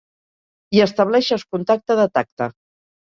Hi 0.77 0.81
estableixes 0.87 1.45
contacte 1.57 1.99
de 2.01 2.11
tacte. 2.17 2.49